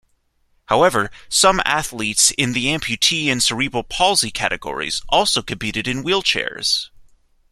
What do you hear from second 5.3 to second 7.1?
competed in wheelchairs.